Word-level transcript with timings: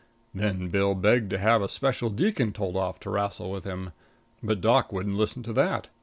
Then 0.33 0.69
Bill 0.69 0.95
begged 0.95 1.29
to 1.29 1.37
have 1.37 1.61
a 1.61 1.69
special 1.69 2.09
deacon 2.09 2.53
told 2.53 2.75
off 2.75 2.99
to 3.01 3.11
wrastle 3.11 3.51
with 3.51 3.65
him, 3.65 3.91
but 4.41 4.59
Doc 4.59 4.91
wouldn't 4.91 5.13
listen 5.15 5.43
to 5.43 5.53
that. 5.53 5.89